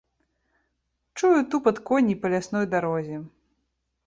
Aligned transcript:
Чую 1.21 1.31
тупат 1.51 1.77
коней 1.91 2.17
па 2.25 2.33
лясной 2.35 2.65
дарозе. 2.73 3.17